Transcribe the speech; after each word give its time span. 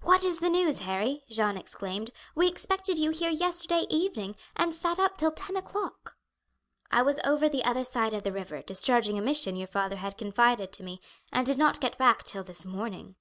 "What 0.00 0.24
is 0.24 0.38
the 0.40 0.48
news, 0.48 0.78
Harry?" 0.78 1.24
Jeanne 1.28 1.58
exclaimed. 1.58 2.10
"We 2.34 2.48
expected 2.48 2.98
you 2.98 3.10
here 3.10 3.28
yesterday 3.28 3.84
evening, 3.90 4.34
and 4.56 4.74
sat 4.74 4.98
up 4.98 5.18
till 5.18 5.30
ten 5.30 5.56
o'clock." 5.58 6.16
"I 6.90 7.02
was 7.02 7.20
over 7.22 7.50
the 7.50 7.64
other 7.66 7.84
side 7.84 8.14
of 8.14 8.22
the 8.22 8.32
river 8.32 8.62
discharging 8.62 9.18
a 9.18 9.20
mission 9.20 9.56
your 9.56 9.66
father 9.68 9.96
had 9.96 10.16
confided 10.16 10.72
to 10.72 10.82
me, 10.82 11.02
and 11.30 11.44
did 11.44 11.58
not 11.58 11.82
get 11.82 11.98
back 11.98 12.24
till 12.24 12.44
this 12.44 12.64
morning." 12.64 13.16